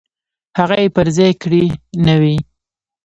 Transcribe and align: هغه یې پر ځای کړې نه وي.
هغه 0.59 0.75
یې 0.83 0.87
پر 0.95 1.07
ځای 1.17 1.31
کړې 1.41 1.63
نه 2.05 2.15
وي. 2.21 2.37